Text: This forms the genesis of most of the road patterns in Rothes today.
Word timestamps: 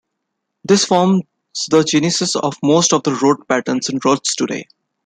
This 0.63 0.83
forms 0.85 1.21
the 1.69 1.83
genesis 1.83 2.35
of 2.35 2.55
most 2.63 2.91
of 2.91 3.03
the 3.03 3.13
road 3.13 3.47
patterns 3.47 3.87
in 3.87 3.99
Rothes 4.03 4.33
today. 4.33 4.65